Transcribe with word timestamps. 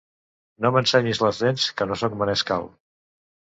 No 0.65 0.71
m'ensenyis 0.77 1.21
les 1.23 1.41
dents, 1.43 1.67
que 1.83 1.89
no 1.91 1.99
soc 2.01 2.17
menescal. 2.23 2.67